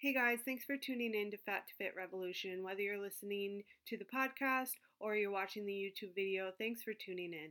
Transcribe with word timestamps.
Hey 0.00 0.14
guys, 0.14 0.38
thanks 0.44 0.64
for 0.64 0.76
tuning 0.76 1.12
in 1.12 1.32
to 1.32 1.36
Fat 1.38 1.66
to 1.66 1.74
Fit 1.74 1.92
Revolution. 1.96 2.62
Whether 2.62 2.82
you're 2.82 3.02
listening 3.02 3.64
to 3.88 3.96
the 3.96 4.04
podcast 4.04 4.70
or 5.00 5.16
you're 5.16 5.32
watching 5.32 5.66
the 5.66 5.72
YouTube 5.72 6.14
video, 6.14 6.52
thanks 6.56 6.84
for 6.84 6.92
tuning 6.94 7.32
in. 7.32 7.50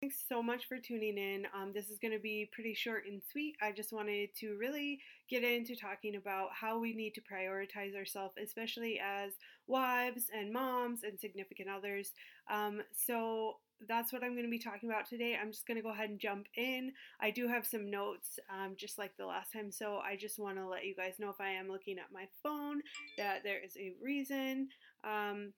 Thanks 0.00 0.22
so 0.28 0.40
much 0.40 0.68
for 0.68 0.78
tuning 0.78 1.18
in. 1.18 1.48
Um, 1.52 1.72
this 1.74 1.90
is 1.90 1.98
going 1.98 2.12
to 2.12 2.20
be 2.20 2.48
pretty 2.52 2.74
short 2.74 3.06
and 3.10 3.20
sweet. 3.32 3.56
I 3.60 3.72
just 3.72 3.92
wanted 3.92 4.36
to 4.38 4.56
really 4.56 5.00
get 5.28 5.42
into 5.42 5.74
talking 5.74 6.14
about 6.14 6.50
how 6.52 6.78
we 6.78 6.94
need 6.94 7.14
to 7.14 7.22
prioritize 7.22 7.96
ourselves, 7.96 8.36
especially 8.40 9.00
as 9.04 9.32
wives 9.66 10.30
and 10.32 10.52
moms 10.52 11.02
and 11.02 11.18
significant 11.18 11.68
others. 11.68 12.12
Um, 12.48 12.82
so, 12.92 13.56
that's 13.86 14.12
what 14.12 14.22
I'm 14.22 14.32
going 14.32 14.44
to 14.44 14.50
be 14.50 14.58
talking 14.58 14.88
about 14.88 15.06
today. 15.06 15.38
I'm 15.40 15.50
just 15.50 15.66
going 15.66 15.76
to 15.76 15.82
go 15.82 15.92
ahead 15.92 16.10
and 16.10 16.18
jump 16.18 16.46
in. 16.56 16.92
I 17.20 17.30
do 17.30 17.46
have 17.48 17.66
some 17.66 17.90
notes, 17.90 18.38
um, 18.50 18.74
just 18.76 18.98
like 18.98 19.16
the 19.16 19.26
last 19.26 19.52
time, 19.52 19.70
so 19.70 19.98
I 19.98 20.16
just 20.16 20.38
want 20.38 20.56
to 20.56 20.66
let 20.66 20.84
you 20.84 20.94
guys 20.94 21.14
know 21.18 21.30
if 21.30 21.40
I 21.40 21.50
am 21.50 21.68
looking 21.68 21.98
at 21.98 22.12
my 22.12 22.26
phone 22.42 22.80
that 23.18 23.42
there 23.44 23.62
is 23.62 23.76
a 23.76 23.92
reason. 24.02 24.68
Um, 25.04 25.52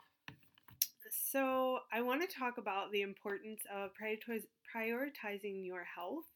so, 1.10 1.80
I 1.92 2.02
want 2.02 2.28
to 2.28 2.36
talk 2.36 2.59
about 2.59 2.92
the 2.92 3.02
importance 3.02 3.62
of 3.74 3.90
prioritizing 3.98 5.64
your 5.64 5.84
health 5.84 6.26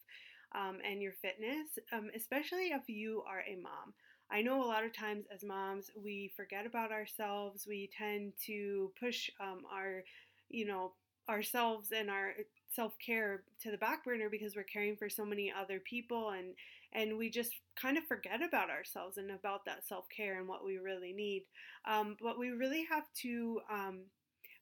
um, 0.55 0.79
and 0.89 1.03
your 1.03 1.13
fitness, 1.13 1.79
um, 1.93 2.11
especially 2.17 2.69
if 2.69 2.89
you 2.89 3.23
are 3.29 3.41
a 3.41 3.57
mom. 3.57 3.93
I 4.31 4.41
know 4.41 4.65
a 4.65 4.67
lot 4.67 4.85
of 4.85 4.97
times 4.97 5.27
as 5.35 5.45
moms, 5.45 5.91
we 6.03 6.33
forget 6.35 6.65
about 6.65 6.91
ourselves. 6.91 7.67
We 7.69 7.91
tend 7.97 8.33
to 8.47 8.91
push 8.99 9.29
um, 9.41 9.63
our, 9.71 10.05
you 10.49 10.67
know, 10.67 10.93
ourselves 11.33 11.89
and 11.97 12.09
our 12.11 12.35
self-care 12.69 13.43
to 13.63 13.71
the 13.71 13.77
back 13.77 14.05
burner 14.05 14.29
because 14.31 14.55
we're 14.55 14.63
caring 14.63 14.97
for 14.97 15.09
so 15.09 15.25
many 15.25 15.53
other 15.53 15.81
people 15.81 16.31
and 16.31 16.55
and 16.95 17.17
we 17.17 17.31
just 17.31 17.53
kind 17.75 17.97
of 17.97 18.05
forget 18.05 18.43
about 18.43 18.69
ourselves 18.69 19.17
and 19.17 19.31
about 19.31 19.65
that 19.65 19.83
self-care 19.83 20.39
and 20.39 20.47
what 20.47 20.63
we 20.63 20.77
really 20.77 21.15
need. 21.15 21.45
Um, 21.87 22.19
but 22.21 22.39
we 22.39 22.51
really 22.51 22.87
have 22.91 23.07
to 23.23 23.61
um, 23.71 24.01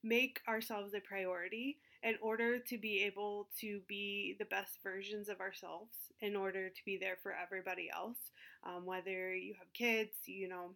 make 0.04 0.40
ourselves 0.48 0.94
a 0.94 1.00
priority 1.00 1.78
in 2.02 2.14
order 2.22 2.58
to 2.58 2.78
be 2.78 3.02
able 3.02 3.48
to 3.60 3.80
be 3.88 4.36
the 4.38 4.44
best 4.46 4.78
versions 4.82 5.28
of 5.28 5.40
ourselves 5.40 5.96
in 6.20 6.36
order 6.36 6.68
to 6.68 6.84
be 6.86 6.96
there 6.96 7.18
for 7.22 7.34
everybody 7.34 7.90
else 7.94 8.30
um, 8.64 8.86
whether 8.86 9.34
you 9.34 9.54
have 9.58 9.72
kids 9.74 10.16
you 10.26 10.48
know 10.48 10.70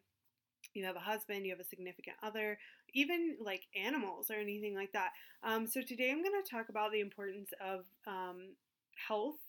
you 0.74 0.84
have 0.84 0.96
a 0.96 1.00
husband, 1.00 1.44
you 1.44 1.52
have 1.52 1.60
a 1.60 1.64
significant 1.64 2.16
other, 2.22 2.58
even 2.92 3.36
like 3.40 3.62
animals 3.76 4.30
or 4.30 4.34
anything 4.34 4.74
like 4.74 4.92
that. 4.92 5.10
Um, 5.42 5.66
so 5.66 5.80
today 5.82 6.10
I'm 6.10 6.22
going 6.22 6.40
to 6.42 6.50
talk 6.50 6.68
about 6.68 6.92
the 6.92 7.00
importance 7.00 7.50
of 7.60 7.84
um, 8.06 8.54
health 9.08 9.40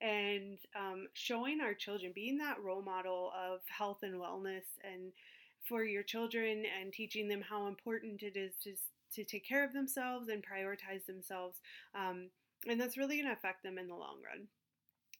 and 0.00 0.58
um, 0.78 1.06
showing 1.14 1.60
our 1.60 1.74
children, 1.74 2.12
being 2.14 2.38
that 2.38 2.62
role 2.62 2.82
model 2.82 3.32
of 3.36 3.60
health 3.66 3.98
and 4.02 4.14
wellness 4.14 4.64
and 4.82 5.12
for 5.68 5.84
your 5.84 6.02
children 6.02 6.64
and 6.80 6.92
teaching 6.92 7.28
them 7.28 7.42
how 7.48 7.66
important 7.66 8.22
it 8.22 8.36
is 8.36 8.52
to, 8.62 8.74
to 9.14 9.24
take 9.24 9.48
care 9.48 9.64
of 9.64 9.72
themselves 9.72 10.28
and 10.28 10.42
prioritize 10.42 11.06
themselves. 11.06 11.58
Um, 11.94 12.28
and 12.68 12.80
that's 12.80 12.96
really 12.98 13.16
going 13.16 13.28
to 13.28 13.32
affect 13.32 13.62
them 13.62 13.78
in 13.78 13.88
the 13.88 13.94
long 13.94 14.16
run. 14.24 14.48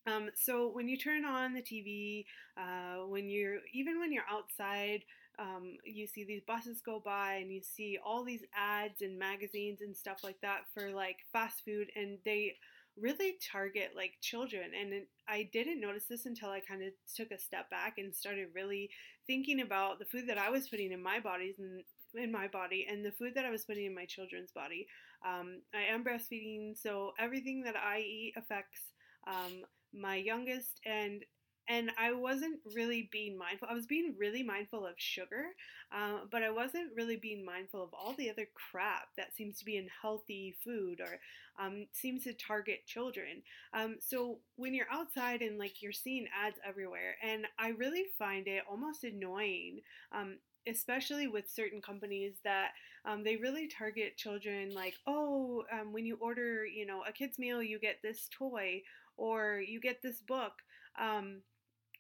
Um, 0.07 0.31
so 0.35 0.69
when 0.69 0.89
you 0.89 0.99
turn 0.99 1.25
on 1.25 1.55
the 1.55 1.63
TV, 1.63 2.27
uh, 2.59 3.07
when 3.07 3.29
you're 3.29 3.59
even 3.73 3.99
when 3.99 4.13
you're 4.13 4.25
outside 4.31 5.03
um, 5.39 5.77
you 5.85 6.07
see 6.07 6.25
these 6.25 6.43
buses 6.47 6.81
go 6.81 7.01
by 7.05 7.35
and 7.35 7.53
you 7.53 7.61
see 7.63 7.99
all 8.05 8.25
these 8.25 8.45
ads 8.57 9.03
and 9.03 9.19
magazines 9.19 9.81
and 9.81 9.97
stuff 9.97 10.21
like 10.23 10.41
that 10.43 10.63
for 10.73 10.91
like 10.91 11.17
fast 11.33 11.65
food 11.65 11.89
and 11.97 12.19
they 12.25 12.55
really 13.01 13.35
target 13.53 13.91
like 13.97 14.13
children. 14.21 14.71
And 14.79 15.05
i 15.29 15.49
didn't 15.53 15.81
notice 15.81 16.05
this 16.09 16.27
until 16.27 16.51
i 16.51 16.61
kind 16.61 16.83
of 16.83 16.93
took 17.17 17.31
a 17.31 17.39
step 17.39 17.69
back 17.71 17.95
and 17.99 18.15
started 18.15 18.49
really 18.55 18.91
thinking 19.27 19.61
about 19.61 19.99
the 19.99 20.05
food 20.05 20.29
that 20.29 20.39
i 20.39 20.51
was 20.51 20.69
putting 20.69 20.93
in 20.93 21.03
my 21.03 21.19
bodies 21.19 21.57
and 21.59 21.83
in 22.15 22.31
my 22.31 22.47
body 22.47 22.87
and 22.89 23.05
the 23.05 23.11
food 23.13 23.33
that 23.35 23.45
i 23.45 23.51
was 23.51 23.65
putting 23.65 23.87
in 23.87 23.95
my 23.95 24.05
children's 24.05 24.53
body. 24.53 24.87
Um, 25.27 25.63
i 25.75 25.83
am 25.93 26.05
breastfeeding 26.05 26.77
so 26.79 27.13
everything 27.19 27.63
that 27.65 27.77
i 27.77 27.99
eat 27.99 28.35
affects 28.37 28.93
um, 29.27 29.63
my 29.93 30.17
youngest 30.17 30.81
and 30.85 31.23
and 31.69 31.91
I 31.99 32.13
wasn't 32.13 32.61
really 32.75 33.09
being 33.11 33.39
mindful. 33.39 33.69
I 33.71 33.75
was 33.75 33.87
being 33.87 34.15
really 34.19 34.43
mindful 34.43 34.87
of 34.87 34.95
sugar, 34.97 35.47
uh, 35.93 36.21
but 36.31 36.43
I 36.43 36.51
wasn't 36.51 36.95
really 36.97 37.17
being 37.17 37.45
mindful 37.45 37.83
of 37.83 37.95
all 37.95 38.15
the 38.17 38.31
other 38.31 38.47
crap 38.55 39.09
that 39.17 39.35
seems 39.35 39.59
to 39.59 39.65
be 39.65 39.77
in 39.77 39.89
healthy 40.03 40.55
food 40.63 41.01
or 41.01 41.19
um, 41.59 41.87
seems 41.93 42.25
to 42.25 42.35
target 42.35 42.87
children. 42.87 43.43
Um, 43.73 43.97
so 44.01 44.39
when 44.57 44.75
you're 44.75 44.91
outside 44.91 45.41
and 45.41 45.59
like 45.59 45.83
you're 45.83 45.93
seeing 45.93 46.27
ads 46.45 46.57
everywhere, 46.67 47.17
and 47.23 47.47
I 47.59 47.71
really 47.71 48.07
find 48.19 48.47
it 48.49 48.65
almost 48.69 49.05
annoying. 49.05 49.81
Um, 50.13 50.39
especially 50.67 51.27
with 51.27 51.51
certain 51.51 51.83
companies 51.83 52.37
that 52.43 52.71
um, 53.05 53.23
they 53.23 53.37
really 53.37 53.69
target 53.69 54.17
children 54.17 54.73
like 54.75 54.95
oh 55.07 55.63
um, 55.71 55.93
when 55.93 56.07
you 56.07 56.17
order 56.23 56.65
you 56.65 56.87
know 56.87 57.03
a 57.07 57.13
kids 57.13 57.39
meal 57.39 57.63
you 57.63 57.79
get 57.79 57.97
this 58.03 58.31
toy 58.31 58.81
or 59.19 59.61
you 59.61 59.79
get 59.79 60.01
this 60.03 60.23
book 60.23 60.53
um, 60.99 61.41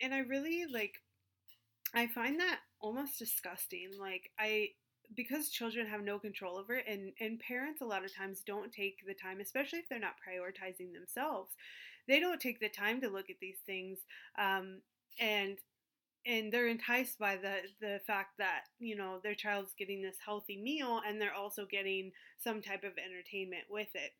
and 0.04 0.14
I 0.14 0.18
really 0.18 0.66
like 0.70 1.00
I 1.94 2.06
find 2.08 2.38
that 2.40 2.60
almost 2.80 3.18
disgusting. 3.18 3.90
Like 3.98 4.30
I 4.38 4.68
because 5.14 5.50
children 5.50 5.86
have 5.86 6.02
no 6.02 6.18
control 6.18 6.58
over 6.58 6.74
it 6.74 6.84
and, 6.88 7.12
and 7.20 7.38
parents 7.38 7.80
a 7.82 7.84
lot 7.84 8.04
of 8.04 8.14
times 8.14 8.42
don't 8.44 8.72
take 8.72 8.98
the 9.06 9.14
time, 9.14 9.40
especially 9.40 9.78
if 9.78 9.88
they're 9.88 10.00
not 10.00 10.14
prioritizing 10.16 10.92
themselves, 10.92 11.52
they 12.08 12.18
don't 12.20 12.40
take 12.40 12.58
the 12.58 12.70
time 12.70 13.00
to 13.02 13.08
look 13.08 13.28
at 13.28 13.36
these 13.40 13.58
things. 13.66 13.98
Um, 14.38 14.80
and 15.20 15.58
and 16.26 16.52
they're 16.52 16.68
enticed 16.68 17.18
by 17.18 17.36
the 17.36 17.56
the 17.80 18.00
fact 18.06 18.38
that 18.38 18.62
you 18.78 18.96
know 18.96 19.20
their 19.22 19.34
child's 19.34 19.74
getting 19.78 20.02
this 20.02 20.16
healthy 20.24 20.60
meal 20.60 21.00
and 21.06 21.20
they're 21.20 21.34
also 21.34 21.66
getting 21.70 22.10
some 22.42 22.60
type 22.62 22.82
of 22.82 22.92
entertainment 22.98 23.64
with 23.70 23.88
it 23.94 24.12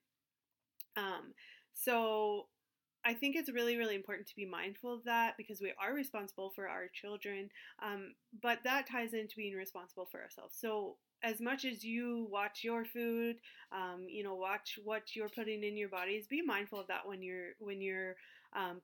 um, 0.96 1.32
so 1.72 2.46
I 3.04 3.12
think 3.14 3.36
it's 3.36 3.52
really, 3.52 3.76
really 3.76 3.94
important 3.96 4.26
to 4.28 4.36
be 4.36 4.46
mindful 4.46 4.94
of 4.94 5.04
that 5.04 5.34
because 5.36 5.60
we 5.60 5.72
are 5.80 5.94
responsible 5.94 6.50
for 6.54 6.68
our 6.68 6.88
children. 6.92 7.50
Um, 7.82 8.14
but 8.42 8.58
that 8.64 8.88
ties 8.88 9.12
into 9.12 9.36
being 9.36 9.54
responsible 9.54 10.06
for 10.10 10.22
ourselves. 10.22 10.56
So, 10.58 10.96
as 11.22 11.40
much 11.40 11.64
as 11.64 11.82
you 11.84 12.26
watch 12.30 12.60
your 12.62 12.84
food, 12.84 13.36
um, 13.72 14.06
you 14.08 14.22
know, 14.22 14.34
watch 14.34 14.78
what 14.84 15.14
you're 15.14 15.28
putting 15.28 15.64
in 15.64 15.76
your 15.76 15.88
bodies, 15.88 16.26
be 16.26 16.42
mindful 16.42 16.80
of 16.80 16.86
that 16.88 17.06
when 17.06 17.22
you're 17.22 17.50
when 17.58 17.80
you're 17.80 18.16
um, 18.54 18.80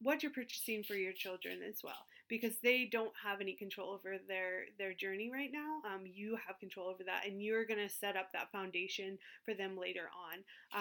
what 0.00 0.22
you're 0.22 0.32
purchasing 0.32 0.82
for 0.82 0.94
your 0.94 1.12
children 1.12 1.60
as 1.68 1.78
well, 1.82 2.06
because 2.28 2.54
they 2.62 2.88
don't 2.90 3.12
have 3.24 3.40
any 3.40 3.54
control 3.54 3.90
over 3.92 4.16
their 4.28 4.64
their 4.78 4.92
journey 4.94 5.30
right 5.32 5.50
now. 5.52 5.80
Um, 5.88 6.02
you 6.04 6.36
have 6.46 6.58
control 6.58 6.88
over 6.88 7.04
that, 7.04 7.26
and 7.26 7.42
you're 7.42 7.64
gonna 7.64 7.88
set 7.88 8.16
up 8.16 8.28
that 8.32 8.50
foundation 8.52 9.18
for 9.44 9.54
them 9.54 9.76
later 9.78 10.08
on. 10.32 10.80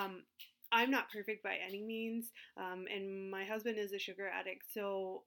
I'm 0.73 0.91
not 0.91 1.11
perfect 1.11 1.43
by 1.43 1.57
any 1.65 1.81
means, 1.83 2.31
um, 2.57 2.85
and 2.93 3.29
my 3.31 3.45
husband 3.45 3.77
is 3.77 3.93
a 3.93 3.99
sugar 3.99 4.27
addict, 4.27 4.63
so 4.73 5.23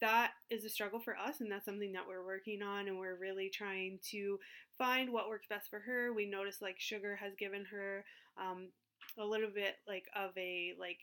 that 0.00 0.32
is 0.50 0.64
a 0.64 0.70
struggle 0.70 1.00
for 1.00 1.16
us, 1.16 1.40
and 1.40 1.50
that's 1.52 1.66
something 1.66 1.92
that 1.92 2.06
we're 2.08 2.24
working 2.24 2.62
on, 2.62 2.88
and 2.88 2.98
we're 2.98 3.16
really 3.18 3.50
trying 3.50 3.98
to 4.10 4.38
find 4.78 5.12
what 5.12 5.28
works 5.28 5.46
best 5.48 5.68
for 5.70 5.80
her. 5.80 6.12
We 6.12 6.26
notice 6.26 6.62
like 6.62 6.76
sugar 6.80 7.16
has 7.16 7.34
given 7.38 7.66
her 7.66 8.04
um, 8.40 8.68
a 9.18 9.24
little 9.24 9.50
bit 9.54 9.76
like 9.86 10.06
of 10.16 10.30
a 10.38 10.74
like 10.80 10.98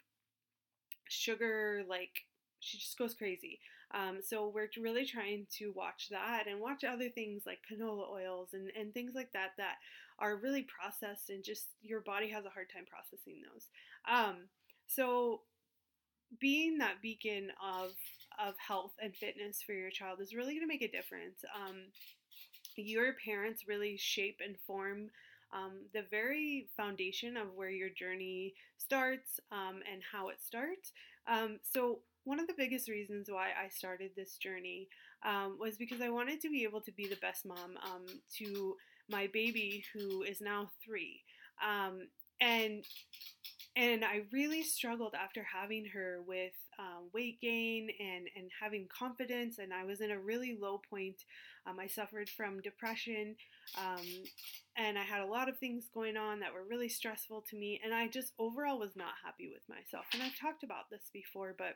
sugar 1.10 1.84
like 1.88 2.24
she 2.62 2.78
just 2.78 2.98
goes 2.98 3.14
crazy. 3.14 3.60
Um, 3.94 4.20
so 4.24 4.48
we're 4.48 4.70
really 4.80 5.06
trying 5.06 5.48
to 5.58 5.74
watch 5.76 6.08
that 6.12 6.46
and 6.48 6.62
watch 6.62 6.84
other 6.84 7.10
things 7.10 7.44
like 7.46 7.60
canola 7.70 8.10
oils 8.10 8.50
and, 8.54 8.72
and 8.80 8.94
things 8.94 9.14
like 9.14 9.34
that 9.34 9.52
that 9.58 9.76
are 10.20 10.38
really 10.38 10.64
processed 10.64 11.30
and 11.30 11.44
just 11.44 11.66
your 11.82 12.00
body 12.00 12.30
has 12.30 12.46
a 12.46 12.50
hard 12.50 12.68
time 12.74 12.86
processing 12.90 13.42
those. 13.42 13.68
Um, 14.10 14.48
so 14.88 15.42
being 16.40 16.78
that 16.78 17.02
beacon 17.02 17.50
of 17.62 17.92
of 18.40 18.56
health 18.66 18.94
and 19.02 19.14
fitness 19.14 19.62
for 19.62 19.74
your 19.74 19.90
child 19.90 20.20
is 20.22 20.34
really 20.34 20.54
going 20.54 20.62
to 20.62 20.68
make 20.68 20.82
a 20.82 20.92
difference. 20.92 21.44
Um, 21.54 21.92
your 22.78 23.14
parents 23.26 23.68
really 23.68 23.98
shape 23.98 24.40
and 24.44 24.56
form 24.66 25.10
um, 25.54 25.82
the 25.94 26.04
very 26.10 26.68
foundation 26.78 27.36
of 27.36 27.54
where 27.56 27.70
your 27.70 27.90
journey 27.90 28.54
starts 28.78 29.40
um, 29.52 29.82
and 29.92 30.02
how 30.12 30.30
it 30.30 30.42
starts. 30.42 30.94
Um, 31.28 31.60
so 31.62 32.00
one 32.24 32.40
of 32.40 32.48
the 32.48 32.54
biggest 32.58 32.88
reasons 32.90 33.30
why 33.30 33.50
I 33.50 33.70
started 33.70 34.12
this 34.16 34.38
journey 34.38 34.88
um, 35.26 35.58
was 35.60 35.78
because 35.78 36.02
I 36.02 36.10
wanted 36.10 36.42
to 36.42 36.50
be 36.50 36.64
able 36.64 36.82
to 36.82 36.92
be 36.92 37.08
the 37.08 37.18
best 37.18 37.46
mom 37.46 37.78
um, 37.84 38.06
to 38.38 38.76
my 39.10 39.28
baby 39.34 39.84
who 39.94 40.24
is 40.24 40.42
now 40.42 40.70
three. 40.86 41.22
Um, 41.66 42.08
and 42.40 42.84
and 43.76 44.04
I 44.04 44.24
really 44.34 44.64
struggled 44.64 45.14
after 45.16 45.44
having 45.44 45.86
her 45.94 46.20
with 46.28 46.52
um, 46.78 47.10
weight 47.14 47.40
gain 47.40 47.90
and, 48.02 48.28
and 48.36 48.52
having 48.62 48.88
confidence. 48.88 49.60
And 49.60 49.74
I 49.74 49.86
was 49.86 50.02
in 50.02 50.12
a 50.12 50.20
really 50.20 50.58
low 50.62 50.82
point. 50.90 51.24
Um, 51.66 51.80
I 51.80 51.88
suffered 51.88 52.30
from 52.30 52.60
depression. 52.60 53.36
Um, 53.78 54.06
and 54.76 54.98
I 55.00 55.04
had 55.04 55.22
a 55.22 55.26
lot 55.26 55.48
of 55.48 55.58
things 55.58 55.86
going 55.94 56.18
on 56.18 56.42
that 56.42 56.54
were 56.54 56.66
really 56.70 56.90
stressful 56.90 57.46
to 57.50 57.56
me. 57.56 57.80
And 57.82 57.94
I 57.94 58.10
just 58.10 58.34
overall 58.38 58.78
was 58.78 58.98
not 58.98 59.14
happy 59.24 59.48
with 59.48 59.64
myself. 59.70 60.06
And 60.14 60.22
I've 60.22 60.38
talked 60.38 60.64
about 60.64 60.90
this 60.90 61.10
before, 61.14 61.56
but 61.58 61.76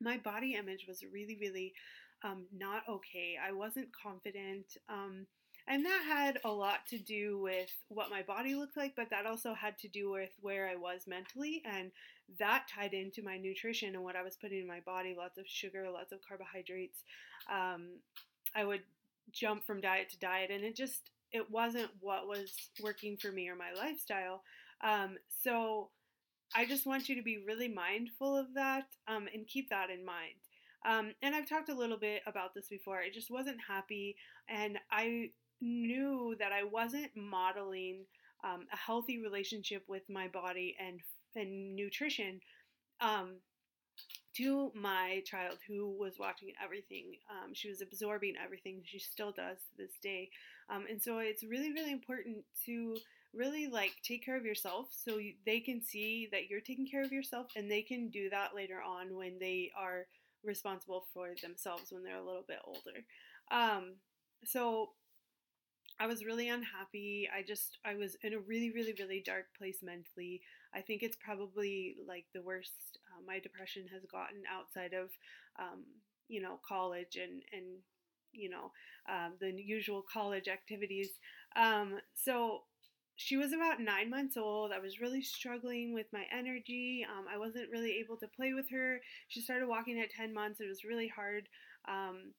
my 0.00 0.18
body 0.18 0.54
image 0.54 0.86
was 0.86 1.02
really, 1.12 1.36
really 1.40 1.72
um, 2.22 2.46
not 2.56 2.82
okay. 2.88 3.36
I 3.42 3.52
wasn't 3.52 3.88
confident. 3.92 4.76
Um, 4.88 5.26
and 5.66 5.84
that 5.86 6.02
had 6.06 6.38
a 6.44 6.50
lot 6.50 6.86
to 6.90 6.98
do 6.98 7.38
with 7.40 7.70
what 7.88 8.10
my 8.10 8.22
body 8.22 8.54
looked 8.54 8.76
like, 8.76 8.94
but 8.96 9.08
that 9.10 9.26
also 9.26 9.54
had 9.54 9.78
to 9.78 9.88
do 9.88 10.10
with 10.10 10.30
where 10.40 10.68
I 10.68 10.76
was 10.76 11.02
mentally. 11.06 11.62
And 11.64 11.90
that 12.38 12.66
tied 12.74 12.92
into 12.92 13.22
my 13.22 13.38
nutrition 13.38 13.94
and 13.94 14.04
what 14.04 14.16
I 14.16 14.22
was 14.22 14.36
putting 14.36 14.60
in 14.60 14.66
my 14.66 14.80
body 14.80 15.14
lots 15.16 15.38
of 15.38 15.46
sugar, 15.46 15.88
lots 15.90 16.12
of 16.12 16.18
carbohydrates. 16.26 17.02
Um, 17.50 18.00
I 18.54 18.64
would 18.64 18.82
jump 19.32 19.64
from 19.66 19.80
diet 19.80 20.10
to 20.10 20.18
diet, 20.18 20.50
and 20.50 20.64
it 20.64 20.76
just 20.76 21.10
it 21.32 21.50
wasn't 21.50 21.90
what 22.00 22.28
was 22.28 22.52
working 22.82 23.16
for 23.16 23.32
me 23.32 23.48
or 23.48 23.56
my 23.56 23.72
lifestyle. 23.76 24.42
Um, 24.82 25.16
so 25.42 25.88
I 26.54 26.66
just 26.66 26.86
want 26.86 27.08
you 27.08 27.16
to 27.16 27.22
be 27.22 27.42
really 27.44 27.68
mindful 27.68 28.36
of 28.36 28.54
that 28.54 28.86
um, 29.08 29.28
and 29.32 29.46
keep 29.46 29.70
that 29.70 29.90
in 29.90 30.04
mind. 30.04 30.34
Um, 30.86 31.14
and 31.22 31.34
I've 31.34 31.48
talked 31.48 31.68
a 31.70 31.74
little 31.74 31.98
bit 31.98 32.22
about 32.26 32.54
this 32.54 32.68
before. 32.68 32.98
I 32.98 33.10
just 33.12 33.30
wasn't 33.30 33.56
happy, 33.66 34.16
and 34.48 34.78
I 34.90 35.30
knew 35.60 36.36
that 36.38 36.52
I 36.52 36.64
wasn't 36.64 37.10
modeling 37.16 38.04
um, 38.44 38.66
a 38.72 38.76
healthy 38.76 39.22
relationship 39.22 39.82
with 39.88 40.02
my 40.10 40.28
body 40.28 40.76
and 40.78 41.00
and 41.36 41.74
nutrition 41.74 42.40
um, 43.00 43.36
to 44.36 44.72
my 44.74 45.22
child 45.24 45.58
who 45.66 45.96
was 45.98 46.14
watching 46.18 46.52
everything. 46.62 47.12
Um, 47.30 47.54
she 47.54 47.68
was 47.68 47.80
absorbing 47.80 48.34
everything. 48.42 48.82
She 48.84 48.98
still 48.98 49.32
does 49.32 49.58
to 49.58 49.76
this 49.78 49.92
day. 50.02 50.30
Um, 50.68 50.84
and 50.90 51.00
so 51.00 51.18
it's 51.18 51.44
really, 51.44 51.72
really 51.72 51.92
important 51.92 52.44
to 52.66 52.96
really 53.36 53.66
like 53.66 53.92
take 54.02 54.24
care 54.24 54.36
of 54.36 54.44
yourself 54.44 54.88
so 54.90 55.18
you, 55.18 55.34
they 55.46 55.60
can 55.60 55.82
see 55.82 56.28
that 56.32 56.48
you're 56.48 56.60
taking 56.60 56.86
care 56.86 57.02
of 57.02 57.12
yourself 57.12 57.46
and 57.56 57.70
they 57.70 57.82
can 57.82 58.08
do 58.08 58.30
that 58.30 58.54
later 58.54 58.80
on 58.86 59.14
when 59.14 59.38
they 59.38 59.70
are 59.78 60.06
responsible 60.44 61.06
for 61.12 61.28
themselves 61.42 61.90
when 61.90 62.02
they're 62.04 62.16
a 62.16 62.24
little 62.24 62.44
bit 62.46 62.58
older. 62.66 63.04
Um, 63.50 63.94
so 64.44 64.90
I 66.00 66.06
was 66.06 66.24
really 66.24 66.48
unhappy. 66.48 67.28
I 67.34 67.42
just, 67.42 67.78
I 67.84 67.94
was 67.94 68.16
in 68.22 68.34
a 68.34 68.38
really, 68.38 68.72
really, 68.72 68.94
really 68.98 69.22
dark 69.24 69.46
place 69.56 69.78
mentally. 69.82 70.40
I 70.74 70.80
think 70.80 71.02
it's 71.02 71.16
probably 71.16 71.96
like 72.06 72.24
the 72.34 72.42
worst 72.42 72.98
uh, 73.12 73.22
my 73.26 73.38
depression 73.38 73.86
has 73.92 74.02
gotten 74.10 74.42
outside 74.52 74.92
of, 74.92 75.10
um, 75.58 75.84
you 76.28 76.40
know, 76.42 76.58
college 76.66 77.16
and, 77.16 77.42
and 77.52 77.78
you 78.32 78.50
know, 78.50 78.72
um, 79.08 79.34
the 79.40 79.52
usual 79.52 80.04
college 80.12 80.48
activities. 80.48 81.10
Um, 81.56 81.98
so 82.14 82.62
she 83.16 83.36
was 83.36 83.52
about 83.52 83.80
nine 83.80 84.10
months 84.10 84.36
old. 84.36 84.72
I 84.72 84.80
was 84.80 85.00
really 85.00 85.22
struggling 85.22 85.94
with 85.94 86.06
my 86.12 86.24
energy. 86.36 87.06
Um, 87.08 87.26
I 87.32 87.38
wasn't 87.38 87.70
really 87.70 87.98
able 87.98 88.16
to 88.18 88.28
play 88.28 88.52
with 88.54 88.70
her. 88.70 89.00
She 89.28 89.40
started 89.40 89.68
walking 89.68 90.00
at 90.00 90.10
10 90.10 90.34
months. 90.34 90.60
It 90.60 90.68
was 90.68 90.84
really 90.84 91.08
hard. 91.08 91.48
Um, 91.88 92.32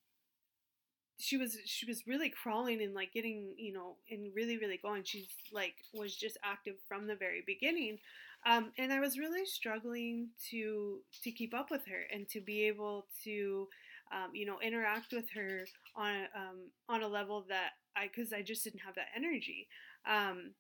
she 1.18 1.38
was 1.38 1.58
she 1.66 1.86
was 1.86 2.06
really 2.08 2.30
crawling 2.30 2.82
and 2.82 2.94
like 2.94 3.14
getting 3.14 3.54
you 3.58 3.72
know 3.72 3.96
and 4.10 4.34
really 4.36 4.58
really 4.58 4.80
going 4.82 5.04
she's 5.04 5.28
like 5.52 5.76
was 5.94 6.16
just 6.16 6.38
active 6.44 6.76
from 6.88 7.08
the 7.08 7.16
very 7.16 7.42
beginning 7.46 7.98
um, 8.46 8.72
and 8.78 8.92
i 8.92 9.00
was 9.00 9.18
really 9.18 9.46
struggling 9.46 10.28
to 10.50 11.00
to 11.24 11.32
keep 11.32 11.54
up 11.54 11.72
with 11.72 11.86
her 11.88 12.04
and 12.14 12.28
to 12.28 12.42
be 12.42 12.64
able 12.64 13.06
to 13.24 13.68
um, 14.12 14.32
you 14.34 14.46
know 14.46 14.58
interact 14.62 15.14
with 15.14 15.26
her 15.34 15.62
on 15.96 16.16
um, 16.36 16.70
on 16.90 17.02
a 17.02 17.08
level 17.08 17.46
that 17.48 17.72
i 17.96 18.08
because 18.08 18.34
i 18.34 18.42
just 18.42 18.64
didn't 18.64 18.82
have 18.82 18.96
that 18.96 19.08
energy 19.16 19.68
um, 20.06 20.52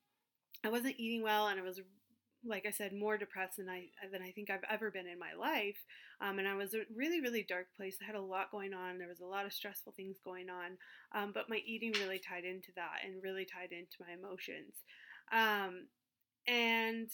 i 0.63 0.69
wasn't 0.69 0.95
eating 0.97 1.21
well 1.21 1.47
and 1.47 1.59
i 1.59 1.63
was 1.63 1.79
like 2.47 2.65
I 2.65 2.71
said, 2.71 2.93
more 2.93 3.17
depressed 3.17 3.57
than 3.57 3.69
I 3.69 3.85
than 4.11 4.21
I 4.21 4.31
think 4.31 4.49
I've 4.49 4.63
ever 4.69 4.91
been 4.91 5.07
in 5.07 5.19
my 5.19 5.33
life. 5.33 5.77
Um, 6.21 6.39
and 6.39 6.47
I 6.47 6.55
was 6.55 6.73
a 6.73 6.81
really, 6.95 7.21
really 7.21 7.45
dark 7.47 7.67
place. 7.75 7.97
I 8.01 8.05
had 8.05 8.15
a 8.15 8.21
lot 8.21 8.51
going 8.51 8.73
on. 8.73 8.97
There 8.97 9.07
was 9.07 9.19
a 9.19 9.25
lot 9.25 9.45
of 9.45 9.53
stressful 9.53 9.93
things 9.93 10.17
going 10.23 10.49
on. 10.49 10.77
Um, 11.13 11.31
but 11.33 11.49
my 11.49 11.61
eating 11.65 11.93
really 11.93 12.19
tied 12.19 12.45
into 12.45 12.69
that 12.75 12.99
and 13.03 13.23
really 13.23 13.45
tied 13.45 13.71
into 13.71 13.97
my 13.99 14.13
emotions. 14.13 14.75
Um, 15.33 15.87
and 16.47 17.09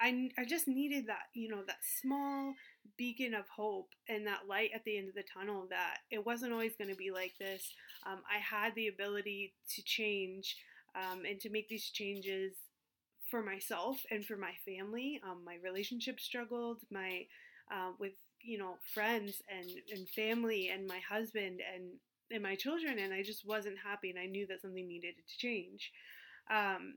I, 0.00 0.30
I 0.36 0.44
just 0.44 0.68
needed 0.68 1.06
that, 1.06 1.28
you 1.32 1.48
know, 1.48 1.62
that 1.66 1.78
small 2.02 2.54
beacon 2.98 3.34
of 3.34 3.48
hope 3.48 3.90
and 4.08 4.26
that 4.26 4.48
light 4.48 4.70
at 4.74 4.84
the 4.84 4.98
end 4.98 5.08
of 5.08 5.14
the 5.14 5.22
tunnel 5.22 5.66
that 5.70 5.98
it 6.10 6.26
wasn't 6.26 6.52
always 6.52 6.76
going 6.76 6.90
to 6.90 6.96
be 6.96 7.10
like 7.10 7.32
this. 7.38 7.72
Um, 8.06 8.20
I 8.30 8.38
had 8.38 8.74
the 8.74 8.88
ability 8.88 9.54
to 9.74 9.82
change 9.82 10.56
um, 10.94 11.22
and 11.24 11.40
to 11.40 11.50
make 11.50 11.68
these 11.68 11.88
changes 11.88 12.52
for 13.30 13.42
myself 13.42 13.98
and 14.10 14.24
for 14.24 14.36
my 14.36 14.52
family. 14.64 15.20
Um, 15.24 15.42
my 15.44 15.56
relationship 15.62 16.20
struggled. 16.20 16.78
My 16.90 17.26
uh, 17.70 17.92
with 17.98 18.12
you 18.40 18.58
know 18.58 18.76
friends 18.94 19.42
and 19.48 19.70
and 19.92 20.08
family 20.08 20.68
and 20.68 20.86
my 20.86 21.00
husband 21.08 21.60
and 21.74 21.84
and 22.30 22.42
my 22.42 22.54
children, 22.56 22.98
and 22.98 23.12
I 23.12 23.22
just 23.22 23.46
wasn't 23.46 23.76
happy, 23.84 24.10
and 24.10 24.18
I 24.18 24.26
knew 24.26 24.46
that 24.48 24.62
something 24.62 24.86
needed 24.88 25.14
to 25.16 25.38
change. 25.38 25.92
Um, 26.50 26.96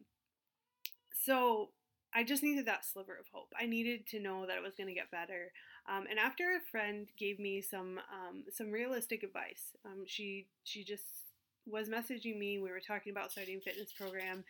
so 1.14 1.70
I 2.14 2.24
just 2.24 2.44
needed 2.44 2.66
that 2.66 2.86
sliver 2.86 3.16
of 3.20 3.26
hope. 3.32 3.54
I 3.60 3.66
needed 3.66 4.08
to 4.08 4.20
know 4.20 4.46
that 4.48 4.58
it 4.58 4.64
was 4.64 4.76
going 4.76 4.88
to 4.88 4.94
get 4.96 5.12
better. 5.12 5.52
Um, 5.88 6.06
and 6.10 6.20
after 6.20 6.44
a 6.56 6.70
friend 6.72 7.08
gave 7.18 7.40
me 7.40 7.62
some 7.62 8.00
um, 8.12 8.44
some 8.52 8.72
realistic 8.72 9.24
advice, 9.24 9.74
um, 9.86 10.04
she 10.06 10.48
she 10.64 10.84
just 10.84 11.06
was 11.66 11.90
messaging 11.90 12.38
me. 12.38 12.58
We 12.60 12.72
were 12.72 12.80
talking 12.80 13.12
about 13.12 13.32
starting 13.32 13.58
a 13.58 13.62
fitness 13.62 13.92
program. 13.94 14.44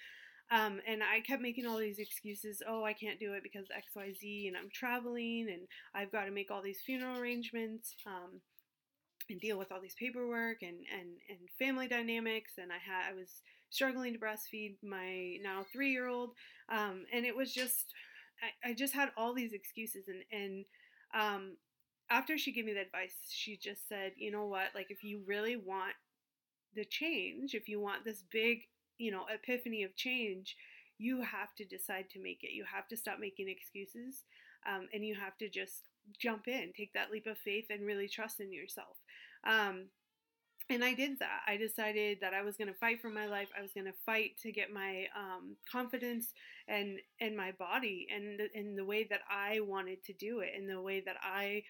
Um, 0.51 0.79
and 0.87 1.01
I 1.03 1.19
kept 1.19 1.41
making 1.41 1.67
all 1.67 1.77
these 1.77 1.99
excuses. 1.99 2.63
Oh, 2.67 2.83
I 2.83 2.93
can't 2.93 3.19
do 3.19 3.33
it 3.33 3.43
because 3.43 3.67
X, 3.75 3.87
Y, 3.95 4.11
Z, 4.19 4.47
and 4.47 4.57
I'm 4.57 4.69
traveling, 4.73 5.47
and 5.51 5.61
I've 5.93 6.11
got 6.11 6.25
to 6.25 6.31
make 6.31 6.49
all 6.49 6.63
these 6.63 6.81
funeral 6.83 7.19
arrangements, 7.19 7.95
um, 8.07 8.41
and 9.29 9.39
deal 9.39 9.59
with 9.59 9.71
all 9.71 9.79
these 9.79 9.95
paperwork 9.99 10.63
and 10.63 10.77
and 10.91 11.09
and 11.29 11.39
family 11.59 11.87
dynamics. 11.87 12.53
And 12.57 12.71
I 12.71 12.77
had 12.77 13.11
I 13.11 13.13
was 13.13 13.41
struggling 13.69 14.13
to 14.13 14.19
breastfeed 14.19 14.75
my 14.83 15.37
now 15.43 15.65
three 15.71 15.91
year 15.91 16.07
old, 16.07 16.31
um, 16.71 17.05
and 17.13 17.25
it 17.25 17.35
was 17.35 17.53
just 17.53 17.93
I, 18.41 18.69
I, 18.69 18.73
just 18.73 18.93
had 18.93 19.09
all 19.15 19.33
these 19.35 19.53
excuses. 19.53 20.05
And 20.07 20.23
and 20.31 20.65
um, 21.13 21.57
after 22.09 22.37
she 22.37 22.51
gave 22.51 22.65
me 22.65 22.73
the 22.73 22.81
advice, 22.81 23.13
she 23.29 23.57
just 23.57 23.87
said, 23.87 24.13
you 24.17 24.31
know 24.31 24.45
what, 24.45 24.69
like 24.73 24.87
if 24.89 25.03
you 25.03 25.21
really 25.27 25.55
want 25.55 25.93
the 26.75 26.85
change, 26.85 27.53
if 27.53 27.67
you 27.67 27.79
want 27.79 28.05
this 28.05 28.23
big 28.31 28.61
you 28.99 29.11
know, 29.11 29.25
epiphany 29.33 29.83
of 29.83 29.95
change, 29.95 30.55
you 30.99 31.21
have 31.21 31.55
to 31.57 31.65
decide 31.65 32.09
to 32.11 32.21
make 32.21 32.43
it. 32.43 32.53
You 32.53 32.65
have 32.71 32.87
to 32.89 32.97
stop 32.97 33.19
making 33.19 33.49
excuses 33.49 34.25
um, 34.67 34.87
and 34.93 35.05
you 35.05 35.15
have 35.15 35.37
to 35.39 35.49
just 35.49 35.83
jump 36.19 36.47
in, 36.47 36.73
take 36.75 36.93
that 36.93 37.11
leap 37.11 37.27
of 37.27 37.37
faith, 37.37 37.65
and 37.69 37.85
really 37.85 38.09
trust 38.09 38.39
in 38.39 38.53
yourself. 38.53 38.97
Um, 39.47 39.85
and 40.69 40.83
I 40.83 40.93
did 40.93 41.19
that. 41.19 41.41
I 41.47 41.57
decided 41.57 42.19
that 42.21 42.33
I 42.35 42.44
was 42.44 42.56
going 42.56 42.68
to 42.68 42.75
fight 42.75 43.01
for 43.01 43.09
my 43.09 43.25
life. 43.25 43.49
I 43.57 43.61
was 43.61 43.73
going 43.73 43.87
to 43.87 43.94
fight 44.06 44.37
to 44.44 44.51
get 44.51 44.71
my 44.71 45.07
um, 45.18 45.56
confidence 45.71 46.27
and 46.68 46.99
and 47.19 47.35
my 47.35 47.51
body 47.53 48.07
and 48.13 48.39
in 48.53 48.75
the 48.75 48.85
way 48.85 49.07
that 49.09 49.21
I 49.31 49.61
wanted 49.61 50.03
to 50.06 50.13
do 50.13 50.41
it, 50.41 50.51
in 50.56 50.68
the 50.68 50.81
way 50.81 51.01
that 51.01 51.18
I 51.23 51.63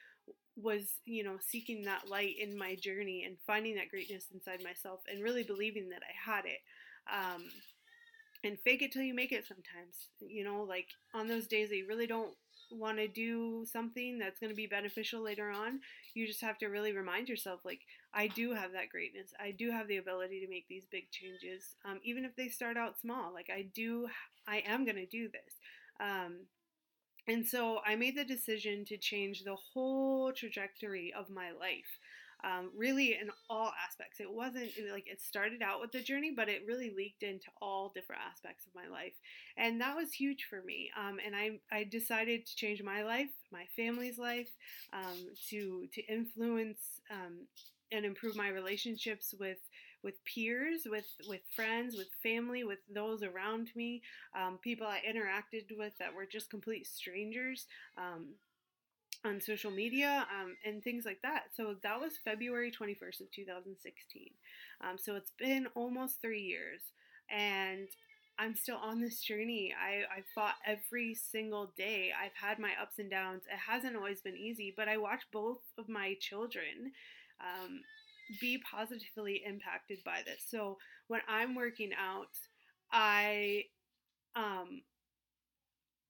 was, 0.58 0.96
you 1.06 1.24
know, 1.24 1.38
seeking 1.40 1.84
that 1.84 2.10
light 2.10 2.36
in 2.40 2.58
my 2.58 2.76
journey 2.76 3.24
and 3.26 3.38
finding 3.48 3.76
that 3.76 3.90
greatness 3.90 4.26
inside 4.34 4.62
myself 4.64 5.02
and 5.12 5.24
really 5.24 5.44
believing 5.44 5.90
that 5.90 6.02
I 6.04 6.32
had 6.32 6.46
it. 6.46 6.60
Um, 7.14 7.46
and 8.44 8.58
fake 8.60 8.82
it 8.82 8.92
till 8.92 9.04
you 9.04 9.14
make 9.14 9.32
it 9.32 9.46
sometimes. 9.48 10.10
You 10.20 10.44
know, 10.44 10.64
like 10.64 10.88
on 11.14 11.28
those 11.28 11.48
days 11.48 11.70
that 11.70 11.78
you 11.78 11.88
really 11.88 12.08
don't 12.08 12.34
want 12.72 12.98
to 12.98 13.08
do 13.08 13.66
something 13.66 14.20
that's 14.20 14.40
going 14.40 14.52
to 14.52 14.56
be 14.56 14.68
beneficial 14.68 15.22
later 15.24 15.50
on, 15.50 15.80
you 16.14 16.28
just 16.28 16.42
have 16.42 16.58
to 16.60 16.68
really 16.68 16.94
remind 16.94 17.28
yourself, 17.28 17.62
like, 17.66 17.82
I 18.14 18.28
do 18.28 18.54
have 18.54 18.72
that 18.74 18.90
greatness. 18.90 19.34
I 19.40 19.52
do 19.52 19.72
have 19.72 19.88
the 19.88 19.98
ability 19.98 20.40
to 20.42 20.50
make 20.50 20.68
these 20.68 20.86
big 20.92 21.10
changes, 21.12 21.76
um, 21.84 22.00
even 22.04 22.26
if 22.26 22.36
they 22.36 22.48
start 22.48 22.78
out 22.78 23.00
small. 23.00 23.34
Like, 23.34 23.50
I 23.52 23.66
do, 23.74 24.08
I 24.48 24.64
am 24.68 24.86
going 24.86 24.98
to 24.98 25.06
do 25.08 25.30
this. 25.30 25.56
Um, 26.00 26.46
and 27.28 27.46
so 27.46 27.80
I 27.86 27.96
made 27.96 28.18
the 28.18 28.26
decision 28.26 28.86
to 28.86 28.98
change 28.98 29.44
the 29.44 29.56
whole 29.74 30.32
trajectory 30.34 31.14
of 31.18 31.30
my 31.30 31.52
life 31.52 32.00
um, 32.44 32.72
really 32.76 33.18
in 33.20 33.30
all 33.50 33.72
aspects. 33.86 34.20
It 34.20 34.32
wasn't 34.32 34.72
like 34.92 35.08
it 35.08 35.22
started 35.22 35.62
out 35.62 35.82
with 35.82 35.92
the 35.92 36.02
journey, 36.02 36.32
but 36.36 36.50
it 36.50 36.64
really 36.68 36.92
leaked 36.96 37.24
into 37.24 37.48
all 37.62 37.92
different 37.94 38.22
aspects 38.30 38.66
of 38.66 38.76
my 38.76 38.88
life, 38.88 39.14
and 39.58 39.80
that 39.82 39.96
was 39.96 40.12
huge 40.14 40.46
for 40.50 40.62
me. 40.62 40.90
Um, 40.98 41.18
and 41.26 41.36
I 41.36 41.60
I 41.72 41.84
decided 41.84 42.46
to 42.46 42.56
change 42.56 42.82
my 42.84 43.04
life, 43.04 43.32
my 43.52 43.66
family's 43.76 44.18
life, 44.18 44.50
um, 44.94 45.18
to 45.50 45.88
to 45.94 46.02
influence 46.08 47.02
um, 47.12 47.48
and 47.92 48.06
improve 48.06 48.36
my 48.36 48.50
relationships 48.50 49.34
with 49.40 49.60
with 50.04 50.24
peers, 50.24 50.88
with 50.90 51.08
with 51.28 51.42
friends, 51.56 51.96
with 51.96 52.08
family, 52.24 52.64
with 52.64 52.80
those 52.94 53.24
around 53.24 53.70
me, 53.76 54.02
um, 54.38 54.58
people 54.62 54.88
I 54.88 55.02
interacted 55.08 55.78
with 55.78 55.98
that 56.00 56.14
were 56.14 56.26
just 56.26 56.50
complete 56.50 56.88
strangers. 56.88 57.66
Um, 57.98 58.36
on 59.26 59.42
social 59.42 59.72
media 59.72 60.26
um, 60.40 60.56
and 60.66 60.84
things 60.84 61.06
like 61.06 61.22
that. 61.24 61.46
So 61.56 61.76
that 61.84 62.00
was 62.00 62.14
February 62.24 62.72
21st 62.72 63.22
of 63.22 63.32
2016. 63.32 64.30
Um, 64.82 64.98
so 64.98 65.16
it's 65.16 65.32
been 65.38 65.68
almost 65.76 66.22
three 66.22 66.42
years, 66.42 66.82
and 67.30 67.88
I'm 68.38 68.56
still 68.56 68.78
on 68.78 69.02
this 69.02 69.22
journey. 69.22 69.74
I, 69.78 70.20
I 70.20 70.24
fought 70.34 70.56
every 70.66 71.14
single 71.16 71.74
day. 71.78 72.12
I've 72.18 72.36
had 72.36 72.60
my 72.60 72.72
ups 72.82 73.00
and 73.00 73.10
downs. 73.10 73.44
It 73.52 73.60
hasn't 73.60 73.98
always 73.98 74.22
been 74.22 74.38
easy, 74.38 74.74
but 74.76 74.88
I 74.88 74.98
watch 74.98 75.24
both 75.34 75.60
of 75.78 75.90
my 75.90 76.16
children 76.22 76.94
um, 77.42 77.82
be 78.40 78.60
positively 78.60 79.42
impacted 79.46 80.00
by 80.06 80.22
this. 80.26 80.44
So 80.48 80.78
when 81.08 81.22
I'm 81.28 81.56
working 81.56 81.92
out, 82.00 82.30
I 82.92 83.66
um 84.36 84.82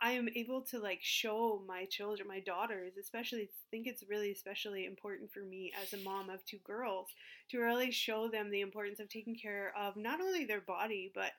I 0.02 0.12
am 0.12 0.30
able 0.36 0.62
to 0.64 0.80
like 0.80 1.00
show 1.02 1.62
my 1.68 1.86
children, 1.86 2.28
my 2.28 2.40
daughters, 2.40 2.94
especially 2.98 3.50
think 3.70 3.86
it's 3.86 4.04
really 4.08 4.32
especially 4.32 4.86
important 4.86 5.32
for 5.32 5.42
me 5.42 5.74
as 5.82 5.94
a 5.94 6.04
mom 6.04 6.30
of 6.30 6.44
two 6.46 6.60
girls 6.64 7.08
to 7.52 7.60
really 7.60 7.92
show 7.92 8.30
them 8.30 8.50
the 8.50 8.62
importance 8.62 9.00
of 9.00 9.10
taking 9.10 9.36
care 9.36 9.74
of 9.78 9.98
not 9.98 10.22
only 10.22 10.46
their 10.46 10.62
body 10.62 11.12
but 11.14 11.32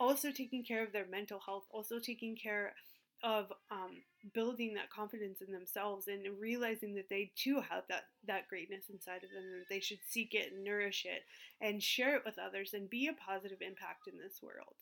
also 0.00 0.30
taking 0.30 0.64
care 0.64 0.82
of 0.82 0.92
their 0.92 1.06
mental 1.06 1.40
health, 1.44 1.64
also 1.70 1.98
taking 1.98 2.36
care 2.36 2.74
of 3.22 3.52
um, 3.70 4.02
building 4.32 4.74
that 4.74 4.90
confidence 4.90 5.40
in 5.40 5.52
themselves 5.52 6.06
and 6.06 6.24
realizing 6.40 6.94
that 6.94 7.08
they 7.08 7.32
too 7.36 7.60
have 7.68 7.82
that 7.88 8.04
that 8.26 8.48
greatness 8.48 8.84
inside 8.90 9.24
of 9.24 9.30
them 9.30 9.42
and 9.44 9.60
that 9.60 9.68
they 9.68 9.80
should 9.80 9.98
seek 10.08 10.34
it 10.34 10.52
and 10.52 10.64
nourish 10.64 11.04
it 11.04 11.22
and 11.60 11.82
share 11.82 12.16
it 12.16 12.22
with 12.24 12.38
others 12.38 12.74
and 12.74 12.90
be 12.90 13.08
a 13.08 13.12
positive 13.12 13.58
impact 13.60 14.06
in 14.06 14.18
this 14.18 14.40
world. 14.42 14.74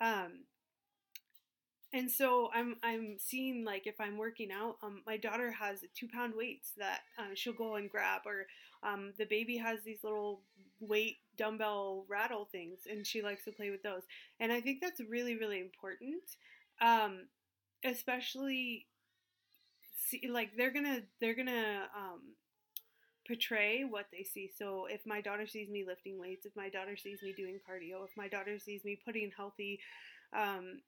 Um, 0.00 0.44
and 1.92 2.10
so 2.10 2.50
I'm 2.54 2.76
I'm 2.82 3.16
seeing 3.18 3.64
like 3.64 3.86
if 3.86 4.00
I'm 4.00 4.18
working 4.18 4.50
out, 4.52 4.76
um, 4.82 5.02
my 5.06 5.16
daughter 5.16 5.50
has 5.52 5.80
two 5.94 6.08
pound 6.08 6.34
weights 6.36 6.72
that 6.78 7.00
uh, 7.18 7.34
she'll 7.34 7.54
go 7.54 7.76
and 7.76 7.88
grab, 7.90 8.22
or 8.26 8.46
um, 8.82 9.12
the 9.18 9.24
baby 9.24 9.56
has 9.56 9.82
these 9.84 10.04
little 10.04 10.42
weight 10.80 11.16
dumbbell 11.36 12.04
rattle 12.08 12.46
things, 12.50 12.80
and 12.90 13.06
she 13.06 13.22
likes 13.22 13.44
to 13.44 13.52
play 13.52 13.70
with 13.70 13.82
those. 13.82 14.02
And 14.38 14.52
I 14.52 14.60
think 14.60 14.80
that's 14.82 15.00
really 15.00 15.36
really 15.36 15.60
important. 15.60 16.22
Um, 16.80 17.28
especially 17.84 18.86
see, 19.96 20.28
like 20.28 20.50
they're 20.56 20.70
gonna 20.72 21.00
they're 21.20 21.34
gonna 21.34 21.88
um, 21.96 22.20
portray 23.26 23.84
what 23.88 24.06
they 24.12 24.22
see. 24.22 24.50
So 24.56 24.86
if 24.86 25.00
my 25.06 25.20
daughter 25.20 25.46
sees 25.46 25.68
me 25.68 25.84
lifting 25.86 26.18
weights, 26.18 26.46
if 26.46 26.56
my 26.56 26.68
daughter 26.68 26.96
sees 26.96 27.22
me 27.22 27.32
doing 27.36 27.58
cardio, 27.68 28.04
if 28.04 28.16
my 28.16 28.28
daughter 28.28 28.58
sees 28.58 28.84
me 28.84 28.98
putting 29.04 29.30
healthy, 29.36 29.80
um, 30.32 30.80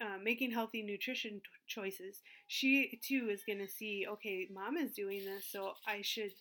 uh, 0.00 0.18
making 0.22 0.50
healthy 0.52 0.82
nutrition 0.82 1.32
t- 1.34 1.40
choices, 1.66 2.20
she 2.46 2.98
too 3.02 3.28
is 3.30 3.42
gonna 3.46 3.68
see, 3.68 4.06
okay, 4.08 4.48
mom 4.52 4.76
is 4.76 4.92
doing 4.92 5.24
this, 5.24 5.46
so 5.50 5.74
I 5.86 6.02
should 6.02 6.32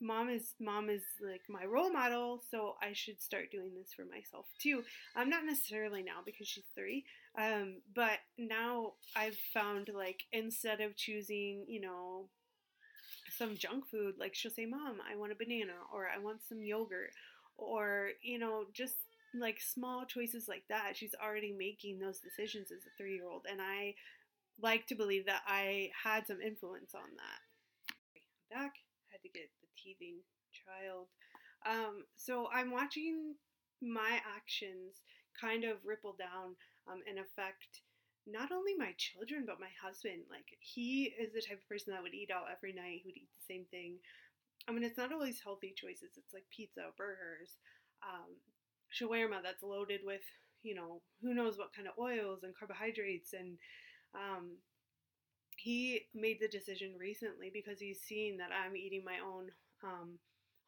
mom 0.00 0.28
is 0.28 0.54
mom 0.60 0.90
is 0.90 1.02
like 1.26 1.40
my 1.48 1.64
role 1.64 1.90
model 1.90 2.42
so 2.50 2.74
i 2.82 2.92
should 2.92 3.18
start 3.20 3.50
doing 3.50 3.72
this 3.74 3.94
for 3.94 4.04
myself 4.04 4.44
too. 4.60 4.82
I'm 5.14 5.30
not 5.30 5.46
necessarily 5.46 6.02
now 6.02 6.20
because 6.24 6.46
she's 6.46 6.64
three 6.74 7.04
um, 7.38 7.76
but 7.94 8.18
now 8.36 8.92
i've 9.16 9.38
found 9.54 9.88
like 9.94 10.24
instead 10.32 10.80
of 10.80 10.96
choosing 10.96 11.64
you 11.66 11.80
know 11.80 12.28
some 13.36 13.56
junk 13.56 13.86
food 13.86 14.14
like 14.18 14.34
she'll 14.34 14.50
say 14.50 14.66
mom 14.66 14.96
i 15.10 15.16
want 15.16 15.32
a 15.32 15.34
banana 15.34 15.72
or 15.92 16.08
i 16.14 16.18
want 16.18 16.42
some 16.42 16.62
yogurt 16.62 17.10
or 17.58 18.10
you 18.22 18.38
know 18.38 18.64
just 18.72 18.94
like 19.40 19.60
small 19.60 20.04
choices 20.04 20.48
like 20.48 20.64
that 20.68 20.92
she's 20.96 21.14
already 21.22 21.52
making 21.52 21.98
those 21.98 22.18
decisions 22.18 22.70
as 22.70 22.82
a 22.86 22.96
three 22.96 23.14
year 23.14 23.28
old 23.28 23.46
and 23.50 23.60
i 23.60 23.94
like 24.62 24.86
to 24.86 24.94
believe 24.94 25.26
that 25.26 25.42
i 25.46 25.90
had 26.04 26.26
some 26.26 26.40
influence 26.40 26.94
on 26.94 27.10
that 27.16 27.40
back 28.50 28.74
had 29.10 29.22
to 29.22 29.28
get 29.28 29.50
the 29.60 29.68
teething 29.76 30.22
child. 30.52 31.08
Um, 31.66 32.04
so 32.16 32.48
I'm 32.52 32.70
watching 32.70 33.34
my 33.82 34.20
actions 34.24 35.02
kind 35.38 35.64
of 35.64 35.84
ripple 35.84 36.16
down 36.18 36.56
um, 36.88 37.02
and 37.08 37.18
affect 37.18 37.84
not 38.26 38.50
only 38.50 38.74
my 38.76 38.94
children 38.96 39.44
but 39.46 39.60
my 39.60 39.70
husband. 39.76 40.26
Like 40.30 40.56
he 40.60 41.14
is 41.18 41.32
the 41.32 41.42
type 41.42 41.58
of 41.58 41.68
person 41.68 41.92
that 41.92 42.02
would 42.02 42.14
eat 42.14 42.30
out 42.30 42.50
every 42.50 42.72
night. 42.72 43.02
Who 43.02 43.10
would 43.10 43.20
eat 43.20 43.32
the 43.34 43.48
same 43.48 43.64
thing. 43.70 43.98
I 44.68 44.72
mean, 44.72 44.82
it's 44.82 44.98
not 44.98 45.12
always 45.12 45.38
healthy 45.38 45.74
choices. 45.76 46.18
It's 46.18 46.34
like 46.34 46.42
pizza, 46.50 46.90
burgers, 46.98 47.54
um, 48.02 48.34
shawarma 48.96 49.42
that's 49.42 49.62
loaded 49.62 50.00
with 50.04 50.22
you 50.62 50.74
know 50.74 51.00
who 51.22 51.34
knows 51.34 51.58
what 51.58 51.74
kind 51.74 51.88
of 51.88 51.94
oils 51.98 52.40
and 52.42 52.56
carbohydrates 52.56 53.32
and 53.32 53.58
um, 54.14 54.56
he 55.56 56.02
made 56.14 56.38
the 56.40 56.48
decision 56.48 56.94
recently 56.98 57.50
because 57.52 57.80
he's 57.80 58.00
seen 58.00 58.36
that 58.38 58.50
I'm 58.52 58.76
eating 58.76 59.02
my 59.04 59.18
own 59.24 59.50
um, 59.82 60.18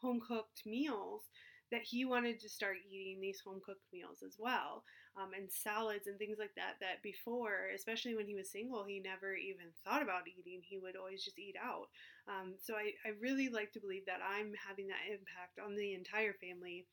home 0.01 0.21
cooked 0.27 0.63
meals 0.67 1.23
that 1.71 1.83
he 1.83 2.05
wanted 2.05 2.41
to 2.41 2.49
start 2.49 2.77
eating 2.91 3.21
these 3.21 3.41
home 3.45 3.61
cooked 3.65 3.85
meals 3.93 4.23
as 4.27 4.37
well 4.39 4.85
um, 5.21 5.31
and 5.37 5.51
salads 5.51 6.07
and 6.07 6.19
things 6.19 6.39
like 6.39 6.55
that 6.57 6.77
that 6.81 7.03
before 7.03 7.69
especially 7.75 8.15
when 8.15 8.27
he 8.27 8.35
was 8.35 8.51
single 8.51 8.85
he 8.85 9.01
never 9.01 9.35
even 9.35 9.67
thought 9.85 10.03
about 10.03 10.29
eating. 10.29 10.61
He 10.63 10.79
would 10.79 10.97
always 10.97 11.23
just 11.25 11.39
eat 11.39 11.57
out. 11.63 11.89
Um, 12.27 12.55
so 12.61 12.75
I, 12.75 12.93
I 13.05 13.13
really 13.21 13.49
like 13.49 13.73
to 13.73 13.81
believe 13.81 14.05
that 14.07 14.21
i'm 14.21 14.53
having 14.67 14.89
that 14.89 15.09
impact 15.09 15.59
on 15.65 15.77
the 15.77 15.95
entire 15.95 16.35
family 16.35 16.87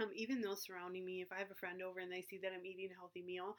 um, 0.00 0.10
even 0.14 0.40
those 0.40 0.62
surrounding 0.64 1.04
me 1.04 1.20
if 1.22 1.28
i 1.32 1.38
have 1.38 1.50
a 1.50 1.54
friend 1.54 1.82
over 1.82 2.00
and 2.00 2.10
they 2.12 2.22
see 2.22 2.38
that 2.42 2.52
i'm 2.52 2.66
eating 2.66 2.90
a 2.90 2.98
healthy 2.98 3.22
meal 3.22 3.56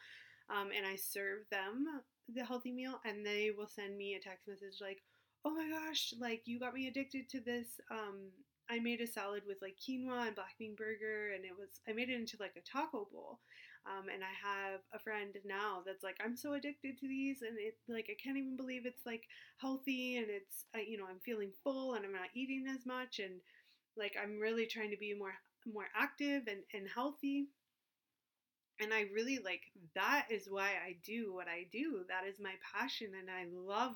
um, 0.49 0.69
and 0.75 0.85
i 0.85 0.95
serve 0.95 1.39
them 1.51 1.85
the 2.33 2.43
healthy 2.43 2.71
meal 2.71 2.99
and 3.05 3.25
they 3.25 3.51
will 3.55 3.67
send 3.67 3.97
me 3.97 4.15
a 4.15 4.19
text 4.19 4.47
message 4.47 4.79
like 4.81 5.01
oh 5.45 5.53
my 5.53 5.69
gosh, 5.69 6.13
like 6.19 6.41
you 6.45 6.59
got 6.59 6.73
me 6.73 6.87
addicted 6.87 7.29
to 7.29 7.39
this. 7.39 7.79
Um, 7.91 8.31
I 8.69 8.79
made 8.79 8.99
a 8.99 9.07
salad 9.07 9.43
with 9.47 9.57
like 9.61 9.77
quinoa 9.77 10.25
and 10.27 10.35
black 10.35 10.57
bean 10.57 10.75
burger, 10.75 11.33
and 11.35 11.45
it 11.45 11.53
was 11.57 11.79
I 11.87 11.93
made 11.93 12.09
it 12.09 12.19
into 12.19 12.37
like 12.39 12.55
a 12.57 12.61
taco 12.61 13.07
bowl. 13.11 13.39
Um, 13.85 14.09
and 14.11 14.23
I 14.23 14.33
have 14.41 14.79
a 14.93 14.99
friend 14.99 15.35
now 15.45 15.83
that's 15.85 16.03
like, 16.03 16.17
I'm 16.23 16.35
so 16.35 16.53
addicted 16.53 16.97
to 16.97 17.07
these, 17.07 17.43
and 17.43 17.55
it 17.59 17.77
like 17.87 18.07
I 18.09 18.17
can't 18.21 18.37
even 18.37 18.57
believe 18.57 18.87
it's 18.87 19.05
like 19.05 19.23
healthy, 19.57 20.17
and 20.17 20.27
it's 20.29 20.65
uh, 20.75 20.79
you 20.79 20.97
know 20.97 21.05
I'm 21.07 21.19
feeling 21.23 21.51
full, 21.63 21.93
and 21.93 22.03
I'm 22.03 22.11
not 22.11 22.33
eating 22.33 22.65
as 22.67 22.85
much, 22.85 23.19
and 23.19 23.39
like 23.95 24.15
I'm 24.21 24.39
really 24.39 24.65
trying 24.65 24.89
to 24.89 24.97
be 24.97 25.13
more 25.13 25.35
more 25.71 25.87
active 25.95 26.43
and 26.47 26.63
and 26.73 26.87
healthy. 26.87 27.47
And 28.81 28.93
I 28.93 29.05
really 29.13 29.39
like 29.39 29.61
that 29.95 30.27
is 30.29 30.47
why 30.49 30.71
I 30.85 30.97
do 31.03 31.33
what 31.33 31.47
I 31.47 31.67
do. 31.71 32.03
That 32.09 32.27
is 32.27 32.39
my 32.39 32.53
passion, 32.73 33.11
and 33.17 33.29
I 33.29 33.45
love 33.53 33.95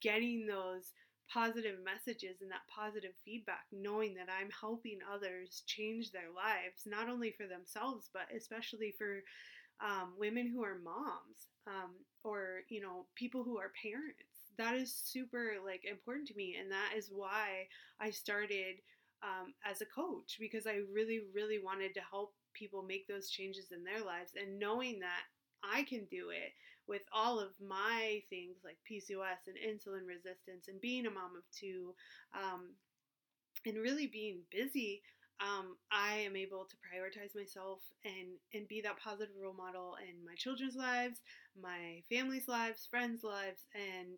getting 0.00 0.46
those 0.46 0.92
positive 1.32 1.78
messages 1.84 2.42
and 2.42 2.50
that 2.50 2.66
positive 2.68 3.12
feedback, 3.24 3.64
knowing 3.72 4.14
that 4.14 4.28
I'm 4.28 4.50
helping 4.50 4.98
others 5.12 5.62
change 5.66 6.12
their 6.12 6.30
lives, 6.34 6.82
not 6.86 7.08
only 7.08 7.32
for 7.32 7.46
themselves, 7.46 8.10
but 8.12 8.28
especially 8.36 8.94
for 8.98 9.22
um, 9.80 10.12
women 10.18 10.46
who 10.46 10.62
are 10.62 10.78
moms 10.84 11.48
um, 11.66 11.92
or, 12.22 12.62
you 12.68 12.80
know, 12.80 13.06
people 13.14 13.42
who 13.44 13.58
are 13.58 13.72
parents. 13.82 14.52
That 14.58 14.74
is 14.74 14.94
super 14.94 15.54
like 15.64 15.84
important 15.84 16.28
to 16.28 16.36
me. 16.36 16.56
And 16.60 16.70
that 16.70 16.92
is 16.96 17.10
why 17.10 17.66
I 17.98 18.10
started 18.10 18.76
um, 19.22 19.54
as 19.64 19.80
a 19.80 19.86
coach 19.86 20.36
because 20.40 20.66
I 20.66 20.80
really, 20.92 21.20
really 21.34 21.58
wanted 21.62 21.94
to 21.94 22.00
help 22.10 22.34
people 22.54 22.82
make 22.82 23.06
those 23.06 23.30
changes 23.30 23.72
in 23.72 23.84
their 23.84 24.04
lives 24.04 24.32
and 24.40 24.58
knowing 24.58 25.00
that 25.00 25.24
I 25.62 25.84
can 25.84 26.06
do 26.10 26.30
it 26.30 26.52
with 26.88 27.02
all 27.12 27.38
of 27.38 27.50
my 27.60 28.22
things 28.28 28.58
like 28.64 28.76
PCOS 28.90 29.46
and 29.46 29.56
insulin 29.56 30.06
resistance 30.06 30.66
and 30.68 30.80
being 30.80 31.06
a 31.06 31.10
mom 31.10 31.36
of 31.36 31.44
two 31.56 31.94
um, 32.34 32.70
and 33.66 33.78
really 33.78 34.06
being 34.06 34.40
busy, 34.50 35.02
um, 35.40 35.76
I 35.90 36.18
am 36.18 36.36
able 36.36 36.66
to 36.68 36.76
prioritize 36.76 37.34
myself 37.34 37.80
and, 38.04 38.38
and 38.54 38.68
be 38.68 38.80
that 38.82 38.98
positive 38.98 39.34
role 39.40 39.54
model 39.54 39.96
in 40.08 40.24
my 40.24 40.34
children's 40.36 40.76
lives, 40.76 41.20
my 41.60 42.02
family's 42.08 42.48
lives, 42.48 42.86
friends' 42.90 43.24
lives, 43.24 43.66
and 43.74 44.08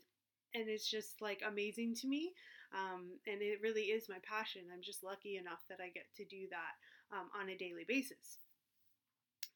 and 0.56 0.68
it's 0.68 0.88
just 0.88 1.20
like 1.20 1.42
amazing 1.46 1.96
to 1.96 2.06
me. 2.06 2.32
Um, 2.75 3.19
and 3.26 3.40
it 3.40 3.62
really 3.62 3.95
is 3.95 4.09
my 4.09 4.19
passion. 4.28 4.62
I'm 4.73 4.83
just 4.83 5.04
lucky 5.04 5.37
enough 5.37 5.62
that 5.69 5.78
I 5.81 5.95
get 5.95 6.07
to 6.16 6.25
do 6.25 6.49
that 6.50 6.75
um, 7.16 7.31
on 7.38 7.49
a 7.49 7.57
daily 7.57 7.85
basis. 7.87 8.43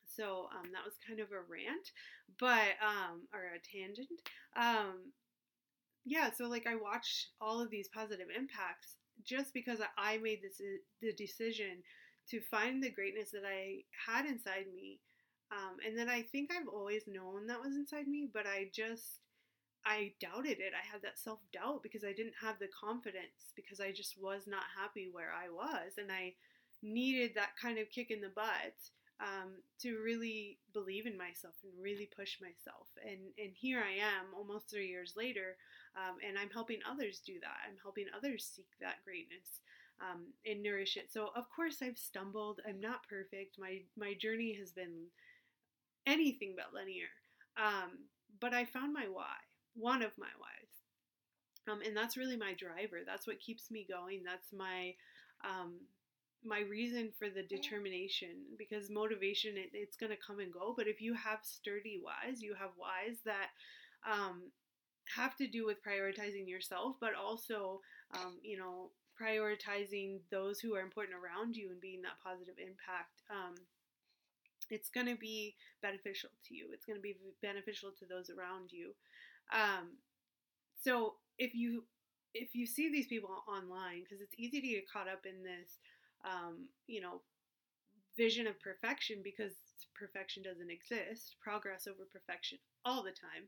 So 0.06 0.48
um, 0.54 0.70
that 0.72 0.84
was 0.84 0.94
kind 1.06 1.20
of 1.20 1.30
a 1.30 1.42
rant, 1.46 1.90
but 2.38 2.78
um, 2.82 3.26
or 3.34 3.54
a 3.54 3.62
tangent. 3.62 4.08
Um, 4.56 5.12
yeah, 6.04 6.30
so 6.34 6.48
like 6.48 6.66
I 6.66 6.74
watch 6.74 7.28
all 7.40 7.60
of 7.60 7.70
these 7.70 7.88
positive 7.94 8.28
impacts 8.34 8.96
just 9.24 9.52
because 9.52 9.78
I 9.96 10.18
made 10.18 10.40
this 10.42 10.60
the 11.02 11.12
decision 11.12 11.82
to 12.30 12.40
find 12.40 12.82
the 12.82 12.90
greatness 12.90 13.30
that 13.30 13.44
I 13.46 13.82
had 14.06 14.26
inside 14.26 14.66
me, 14.74 14.98
um, 15.52 15.76
and 15.86 15.96
then 15.96 16.08
I 16.08 16.22
think 16.22 16.50
I've 16.50 16.68
always 16.68 17.04
known 17.06 17.46
that 17.46 17.60
was 17.60 17.74
inside 17.74 18.08
me, 18.08 18.28
but 18.32 18.46
I 18.46 18.70
just 18.74 19.20
I 19.88 20.12
doubted 20.20 20.60
it. 20.60 20.72
I 20.76 20.84
had 20.92 21.02
that 21.02 21.18
self 21.18 21.40
doubt 21.52 21.82
because 21.82 22.04
I 22.04 22.12
didn't 22.12 22.36
have 22.40 22.58
the 22.58 22.68
confidence 22.68 23.52
because 23.56 23.80
I 23.80 23.90
just 23.92 24.20
was 24.20 24.46
not 24.46 24.64
happy 24.78 25.08
where 25.10 25.32
I 25.32 25.48
was, 25.48 25.96
and 25.98 26.12
I 26.12 26.34
needed 26.82 27.32
that 27.34 27.56
kind 27.60 27.78
of 27.78 27.90
kick 27.90 28.10
in 28.10 28.20
the 28.20 28.28
butt 28.28 28.76
um, 29.20 29.58
to 29.82 29.98
really 30.04 30.58
believe 30.74 31.06
in 31.06 31.16
myself 31.16 31.54
and 31.64 31.72
really 31.82 32.08
push 32.14 32.36
myself. 32.40 32.88
And 33.02 33.32
and 33.38 33.52
here 33.54 33.80
I 33.80 33.96
am, 33.98 34.34
almost 34.36 34.70
three 34.70 34.88
years 34.88 35.14
later, 35.16 35.56
um, 35.96 36.16
and 36.26 36.38
I'm 36.38 36.50
helping 36.50 36.80
others 36.88 37.20
do 37.24 37.40
that. 37.40 37.58
I'm 37.66 37.78
helping 37.82 38.06
others 38.16 38.44
seek 38.44 38.68
that 38.80 39.02
greatness 39.04 39.62
um, 40.04 40.26
and 40.46 40.62
nourish 40.62 40.96
it. 40.96 41.10
So 41.12 41.30
of 41.34 41.44
course 41.54 41.78
I've 41.82 41.98
stumbled. 41.98 42.60
I'm 42.68 42.80
not 42.80 43.08
perfect. 43.08 43.58
My 43.58 43.80
my 43.96 44.14
journey 44.14 44.54
has 44.60 44.70
been 44.70 45.08
anything 46.06 46.54
but 46.56 46.74
linear. 46.74 47.10
Um, 47.56 48.06
but 48.40 48.54
I 48.54 48.64
found 48.64 48.92
my 48.92 49.06
why, 49.10 49.34
one 49.78 50.02
of 50.02 50.12
my 50.18 50.32
whys. 50.38 50.68
Um, 51.70 51.80
and 51.86 51.96
that's 51.96 52.16
really 52.16 52.36
my 52.36 52.54
driver. 52.54 53.00
That's 53.06 53.26
what 53.26 53.40
keeps 53.40 53.70
me 53.70 53.86
going. 53.88 54.22
That's 54.24 54.52
my 54.52 54.94
um, 55.44 55.74
my 56.44 56.60
reason 56.60 57.10
for 57.18 57.28
the 57.28 57.42
determination 57.42 58.30
because 58.56 58.90
motivation 58.90 59.56
it, 59.56 59.70
it's 59.72 59.96
going 59.96 60.10
to 60.10 60.18
come 60.24 60.38
and 60.38 60.52
go 60.52 60.72
but 60.76 60.86
if 60.86 61.00
you 61.00 61.14
have 61.14 61.40
sturdy 61.42 62.00
whys 62.02 62.40
you 62.42 62.54
have 62.54 62.70
whys 62.76 63.18
that 63.24 63.48
um, 64.08 64.42
have 65.16 65.34
to 65.36 65.48
do 65.48 65.66
with 65.66 65.82
prioritizing 65.82 66.48
yourself 66.48 66.96
but 67.00 67.14
also 67.14 67.80
um, 68.14 68.38
you 68.42 68.56
know 68.56 68.90
prioritizing 69.20 70.20
those 70.30 70.60
who 70.60 70.74
are 70.74 70.80
important 70.80 71.16
around 71.18 71.56
you 71.56 71.70
and 71.70 71.80
being 71.80 72.02
that 72.02 72.22
positive 72.22 72.54
impact 72.58 73.22
um, 73.30 73.54
it's 74.70 74.90
going 74.90 75.06
to 75.06 75.16
be 75.16 75.54
beneficial 75.82 76.30
to 76.46 76.54
you 76.54 76.66
it's 76.72 76.86
going 76.86 76.96
to 76.98 77.02
be 77.02 77.16
beneficial 77.42 77.90
to 77.98 78.06
those 78.06 78.30
around 78.30 78.70
you 78.70 78.94
um, 79.52 79.96
so 80.82 81.14
if 81.38 81.54
you 81.54 81.84
if 82.34 82.54
you 82.54 82.66
see 82.66 82.90
these 82.90 83.06
people 83.06 83.30
online 83.48 84.02
because 84.04 84.20
it's 84.20 84.34
easy 84.38 84.60
to 84.60 84.68
get 84.68 84.90
caught 84.90 85.08
up 85.08 85.24
in 85.26 85.42
this 85.42 85.78
um, 86.24 86.66
you 86.86 87.00
know, 87.00 87.20
vision 88.16 88.46
of 88.46 88.58
perfection 88.60 89.18
because 89.22 89.52
perfection 89.94 90.42
doesn't 90.42 90.70
exist, 90.70 91.36
progress 91.42 91.86
over 91.86 92.04
perfection 92.12 92.58
all 92.84 93.02
the 93.02 93.12
time. 93.12 93.46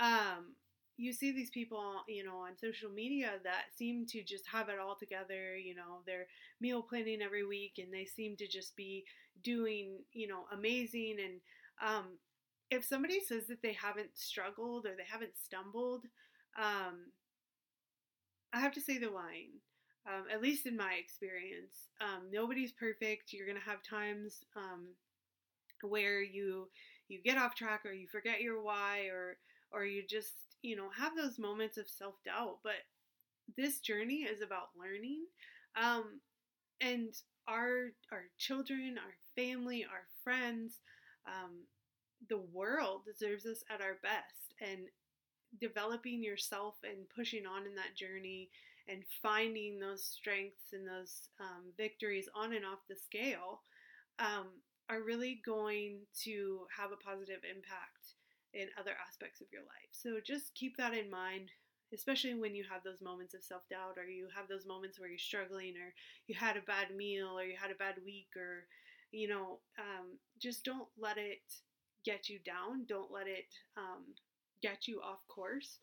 Um, 0.00 0.54
you 0.96 1.12
see 1.12 1.32
these 1.32 1.50
people, 1.50 2.02
you 2.08 2.24
know, 2.24 2.36
on 2.36 2.56
social 2.58 2.90
media 2.90 3.32
that 3.44 3.64
seem 3.76 4.06
to 4.08 4.22
just 4.22 4.44
have 4.52 4.68
it 4.68 4.78
all 4.78 4.96
together. 4.98 5.56
You 5.56 5.74
know, 5.74 6.02
they're 6.06 6.26
meal 6.60 6.82
planning 6.82 7.22
every 7.22 7.46
week, 7.46 7.74
and 7.78 7.92
they 7.92 8.04
seem 8.04 8.36
to 8.36 8.46
just 8.48 8.76
be 8.76 9.04
doing, 9.42 9.98
you 10.12 10.28
know, 10.28 10.44
amazing. 10.52 11.16
And 11.22 11.40
um, 11.86 12.06
if 12.72 12.84
somebody 12.84 13.20
says 13.20 13.46
that 13.48 13.62
they 13.62 13.74
haven't 13.74 14.10
struggled 14.16 14.86
or 14.86 14.96
they 14.96 15.04
haven't 15.10 15.36
stumbled, 15.38 16.06
um, 16.58 17.12
I 18.52 18.60
have 18.60 18.72
to 18.72 18.80
say 18.80 18.98
they're 18.98 19.10
lying 19.10 19.50
um, 20.06 20.24
at 20.32 20.42
least 20.42 20.66
in 20.66 20.76
my 20.76 20.94
experience. 20.94 21.88
Um, 22.00 22.28
nobody's 22.32 22.72
perfect. 22.72 23.32
You're 23.32 23.46
gonna 23.46 23.60
have 23.60 23.82
times 23.82 24.44
um, 24.56 24.88
where 25.82 26.22
you 26.22 26.68
you 27.08 27.20
get 27.22 27.38
off 27.38 27.54
track 27.54 27.82
or 27.84 27.92
you 27.92 28.08
forget 28.08 28.40
your 28.42 28.62
why 28.62 29.08
or 29.12 29.36
or 29.72 29.84
you 29.84 30.02
just 30.08 30.34
you 30.62 30.76
know 30.76 30.88
have 30.96 31.16
those 31.16 31.38
moments 31.38 31.76
of 31.78 31.88
self 31.88 32.14
doubt. 32.24 32.58
But 32.64 32.82
this 33.56 33.80
journey 33.80 34.22
is 34.24 34.42
about 34.42 34.70
learning, 34.78 35.24
um, 35.80 36.20
and 36.80 37.14
our 37.48 37.92
our 38.12 38.24
children, 38.38 38.96
our 38.98 39.14
family, 39.36 39.84
our 39.84 40.04
friends, 40.24 40.80
um, 41.26 41.52
the 42.28 42.42
world 42.52 43.02
deserves 43.04 43.46
us 43.46 43.62
at 43.70 43.80
our 43.80 43.98
best 44.02 44.54
and 44.60 44.88
developing 45.60 46.22
yourself 46.22 46.76
and 46.84 47.08
pushing 47.14 47.46
on 47.46 47.66
in 47.66 47.74
that 47.74 47.96
journey 47.96 48.48
and 48.88 49.02
finding 49.22 49.78
those 49.78 50.04
strengths 50.04 50.72
and 50.72 50.86
those 50.86 51.28
um, 51.40 51.72
victories 51.76 52.28
on 52.34 52.52
and 52.52 52.64
off 52.64 52.80
the 52.88 52.96
scale 52.96 53.60
um, 54.18 54.46
are 54.88 55.02
really 55.02 55.40
going 55.44 55.98
to 56.24 56.60
have 56.76 56.90
a 56.92 56.96
positive 56.96 57.40
impact 57.48 58.16
in 58.54 58.68
other 58.78 58.92
aspects 59.08 59.40
of 59.40 59.46
your 59.52 59.62
life. 59.62 59.92
So 59.92 60.18
just 60.24 60.54
keep 60.54 60.76
that 60.76 60.94
in 60.94 61.10
mind, 61.10 61.48
especially 61.94 62.34
when 62.34 62.54
you 62.54 62.64
have 62.70 62.82
those 62.82 63.00
moments 63.00 63.34
of 63.34 63.42
self 63.42 63.62
doubt 63.70 63.96
or 63.96 64.04
you 64.04 64.28
have 64.34 64.48
those 64.48 64.66
moments 64.66 64.98
where 64.98 65.08
you're 65.08 65.18
struggling 65.18 65.74
or 65.76 65.94
you 66.26 66.34
had 66.34 66.56
a 66.56 66.66
bad 66.66 66.94
meal 66.94 67.38
or 67.38 67.44
you 67.44 67.56
had 67.60 67.70
a 67.70 67.78
bad 67.78 67.94
week 68.04 68.28
or, 68.36 68.66
you 69.12 69.28
know, 69.28 69.60
um, 69.78 70.18
just 70.40 70.64
don't 70.64 70.88
let 70.98 71.16
it 71.18 71.40
get 72.04 72.28
you 72.28 72.38
down. 72.44 72.84
Don't 72.88 73.12
let 73.12 73.26
it 73.26 73.46
um, 73.76 74.14
get 74.62 74.86
you 74.86 75.00
off 75.00 75.20
course 75.28 75.78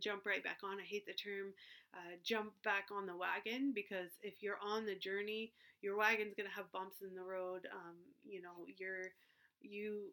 jump 0.00 0.26
right 0.26 0.42
back 0.42 0.58
on. 0.64 0.78
I 0.80 0.84
hate 0.84 1.06
the 1.06 1.12
term 1.12 1.52
uh, 1.94 2.16
jump 2.24 2.52
back 2.64 2.88
on 2.90 3.06
the 3.06 3.16
wagon 3.16 3.72
because 3.74 4.10
if 4.22 4.42
you're 4.42 4.58
on 4.62 4.86
the 4.86 4.94
journey, 4.94 5.52
your 5.82 5.96
wagon's 5.96 6.34
gonna 6.36 6.54
have 6.54 6.72
bumps 6.72 7.02
in 7.02 7.14
the 7.14 7.24
road. 7.24 7.66
Um, 7.72 7.96
you 8.24 8.40
know, 8.40 8.66
you're 8.78 9.12
you 9.60 10.12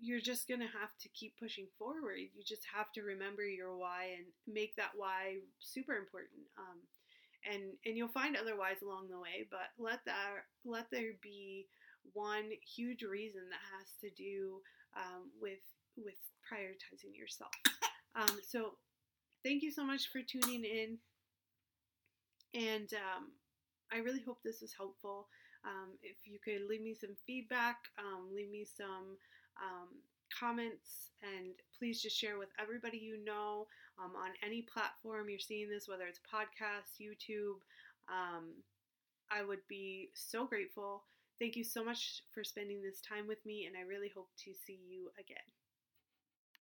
you're 0.00 0.20
just 0.20 0.48
gonna 0.48 0.68
have 0.68 0.96
to 1.00 1.08
keep 1.10 1.38
pushing 1.38 1.66
forward. 1.78 2.18
You 2.18 2.42
just 2.44 2.66
have 2.74 2.92
to 2.92 3.02
remember 3.02 3.44
your 3.44 3.76
why 3.76 4.16
and 4.16 4.26
make 4.52 4.76
that 4.76 4.92
why 4.96 5.36
super 5.60 5.94
important. 5.96 6.44
Um, 6.58 6.80
and 7.50 7.62
and 7.86 7.96
you'll 7.96 8.08
find 8.08 8.36
other 8.36 8.56
whys 8.56 8.82
along 8.82 9.08
the 9.08 9.20
way, 9.20 9.46
but 9.50 9.72
let 9.78 10.00
that 10.06 10.44
let 10.64 10.90
there 10.90 11.12
be 11.22 11.66
one 12.12 12.50
huge 12.76 13.02
reason 13.02 13.42
that 13.50 13.62
has 13.78 13.88
to 14.00 14.10
do 14.10 14.60
um, 14.96 15.30
with 15.40 15.64
with 15.96 16.18
prioritizing 16.50 17.16
yourself. 17.16 17.52
Um, 18.16 18.38
so 18.46 18.74
thank 19.42 19.62
you 19.62 19.72
so 19.72 19.84
much 19.84 20.08
for 20.12 20.20
tuning 20.22 20.64
in. 20.64 20.98
And 22.54 22.88
um, 22.94 23.32
I 23.92 23.98
really 23.98 24.20
hope 24.20 24.38
this 24.44 24.60
was 24.60 24.72
helpful. 24.76 25.26
Um, 25.64 25.98
if 26.02 26.16
you 26.24 26.38
could 26.44 26.68
leave 26.68 26.82
me 26.82 26.94
some 26.94 27.16
feedback, 27.26 27.78
um, 27.98 28.28
leave 28.34 28.50
me 28.50 28.64
some 28.64 29.16
um, 29.60 29.88
comments, 30.38 31.10
and 31.22 31.54
please 31.78 32.00
just 32.02 32.16
share 32.16 32.38
with 32.38 32.50
everybody 32.60 32.98
you 32.98 33.18
know 33.24 33.66
on 33.98 34.30
any 34.44 34.62
platform 34.62 35.28
you're 35.28 35.38
seeing 35.38 35.68
this, 35.68 35.88
whether 35.88 36.04
it's 36.04 36.20
podcast, 36.20 37.00
YouTube. 37.00 37.58
I 39.30 39.42
would 39.42 39.66
be 39.68 40.10
so 40.14 40.46
grateful. 40.46 41.02
Thank 41.38 41.56
you 41.56 41.64
so 41.64 41.84
much 41.84 42.22
for 42.32 42.44
spending 42.44 42.82
this 42.82 43.00
time 43.00 43.26
with 43.26 43.44
me, 43.44 43.66
and 43.66 43.76
I 43.76 43.82
really 43.82 44.08
hope 44.14 44.30
to 44.44 44.54
see 44.54 44.78
you 44.88 45.10
again. 45.18 45.63